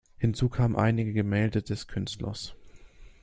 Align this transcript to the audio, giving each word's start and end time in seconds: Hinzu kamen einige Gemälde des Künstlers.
Hinzu 0.17 0.49
kamen 0.49 0.75
einige 0.75 1.13
Gemälde 1.13 1.61
des 1.61 1.85
Künstlers. 1.85 2.55